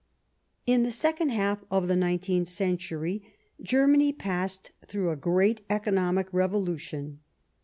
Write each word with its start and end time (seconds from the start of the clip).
In 0.65 0.81
the 0.81 0.89
second 0.89 1.29
half 1.29 1.63
of 1.69 1.87
the 1.87 1.95
nineteenth 1.95 2.47
century 2.47 3.21
Germany 3.61 4.11
passed 4.11 4.71
through 4.87 5.11
a 5.11 5.15
great 5.15 5.61
economic 5.69 6.31
revolu 6.31 6.79
tion. 6.79 7.19